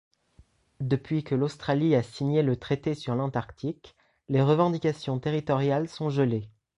Depuis 0.79 1.23
que 1.23 1.35
l'Australie 1.35 1.93
a 1.93 2.01
signé 2.01 2.41
le 2.41 2.55
traité 2.55 2.95
sur 2.95 3.13
l'Antarctique, 3.13 3.95
les 4.29 4.41
revendications 4.41 5.19
territoriales 5.19 5.87
sont 5.87 6.09
gelées. 6.09 6.49